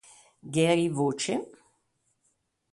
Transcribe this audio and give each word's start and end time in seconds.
Gary 0.53 0.87
Voce 0.89 1.37